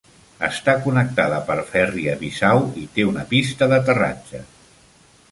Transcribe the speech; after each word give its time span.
Està 0.45 0.73
connectada 0.85 1.41
per 1.49 1.57
ferri 1.73 2.05
a 2.13 2.15
Bissau 2.21 2.61
i 2.85 2.85
té 2.95 3.05
una 3.09 3.27
pista 3.35 3.69
d'aterratge. 3.75 4.41